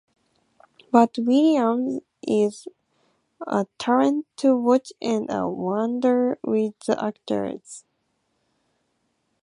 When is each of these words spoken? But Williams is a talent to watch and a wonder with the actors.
But 0.91 1.19
Williams 1.19 2.01
is 2.23 2.67
a 3.45 3.67
talent 3.77 4.25
to 4.37 4.57
watch 4.57 4.91
and 4.99 5.29
a 5.29 5.47
wonder 5.47 6.39
with 6.41 6.79
the 6.87 6.97
actors. 6.99 7.85